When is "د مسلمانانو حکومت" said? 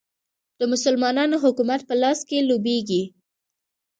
0.59-1.81